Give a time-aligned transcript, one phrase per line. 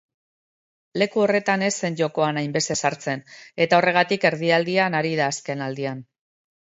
[1.01, 3.21] Leku horretan ez zen jokoan hainbeste sartzen
[3.65, 6.01] eta horregatik erdialdian ari da azkenaldian.